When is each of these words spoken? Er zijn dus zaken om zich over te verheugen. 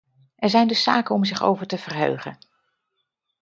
Er 0.35 0.49
zijn 0.49 0.67
dus 0.67 0.83
zaken 0.83 1.15
om 1.15 1.23
zich 1.25 1.41
over 1.41 1.67
te 1.67 1.77
verheugen. 1.77 2.37